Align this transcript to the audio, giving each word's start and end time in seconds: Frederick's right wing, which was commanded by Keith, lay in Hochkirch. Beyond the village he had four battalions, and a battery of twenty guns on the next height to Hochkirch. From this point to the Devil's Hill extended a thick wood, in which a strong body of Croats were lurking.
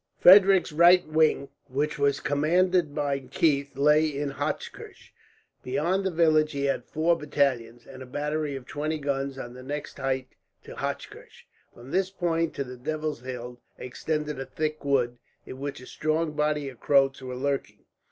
Frederick's 0.19 0.71
right 0.71 1.05
wing, 1.05 1.49
which 1.67 1.99
was 1.99 2.19
commanded 2.19 2.95
by 2.95 3.19
Keith, 3.19 3.77
lay 3.77 4.07
in 4.07 4.31
Hochkirch. 4.31 5.13
Beyond 5.61 6.03
the 6.03 6.09
village 6.09 6.53
he 6.53 6.65
had 6.65 6.85
four 6.85 7.15
battalions, 7.15 7.85
and 7.85 8.01
a 8.01 8.07
battery 8.07 8.55
of 8.55 8.65
twenty 8.65 8.97
guns 8.97 9.37
on 9.37 9.53
the 9.53 9.61
next 9.61 9.97
height 9.99 10.29
to 10.63 10.73
Hochkirch. 10.75 11.45
From 11.71 11.91
this 11.91 12.09
point 12.09 12.55
to 12.55 12.63
the 12.63 12.77
Devil's 12.77 13.21
Hill 13.21 13.61
extended 13.77 14.39
a 14.39 14.45
thick 14.47 14.83
wood, 14.83 15.19
in 15.45 15.59
which 15.59 15.79
a 15.79 15.85
strong 15.85 16.31
body 16.31 16.67
of 16.67 16.79
Croats 16.79 17.21
were 17.21 17.35
lurking. 17.35 17.85